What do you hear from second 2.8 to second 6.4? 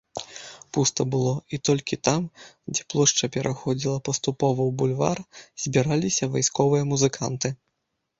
плошча пераходзіла паступова ў бульвар, збіраліся